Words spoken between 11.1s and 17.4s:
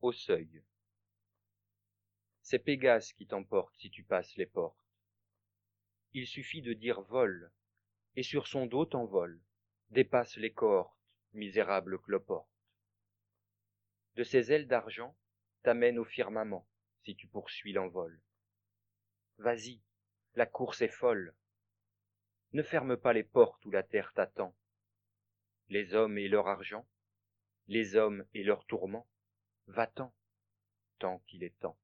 misérable cloporte de ses ailes d'argent t'amène au firmament si tu